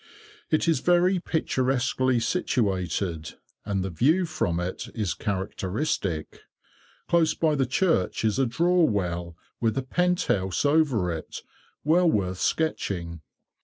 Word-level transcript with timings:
It 0.49 0.67
is 0.67 0.79
very 0.79 1.19
picturesquely 1.19 2.19
situated, 2.19 3.35
and 3.65 3.83
the 3.83 3.91
view 3.91 4.25
from 4.25 4.59
it 4.59 4.87
is 4.95 5.13
characteristic. 5.13 6.41
Close 7.07 7.35
by 7.35 7.53
the 7.53 7.67
church 7.67 8.25
is 8.25 8.39
a 8.39 8.47
draw 8.47 8.81
well, 8.83 9.37
with 9.59 9.77
a 9.77 9.83
pent 9.83 10.23
house 10.23 10.65
over 10.65 11.11
it, 11.11 11.43
well 11.83 12.09
worth 12.09 12.39
sketching. 12.39 13.21